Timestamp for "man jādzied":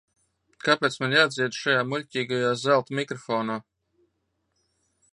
1.03-1.59